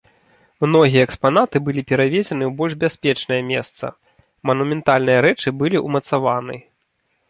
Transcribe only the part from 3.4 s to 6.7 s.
месца, манументальныя рэчы былі ўмацаваны.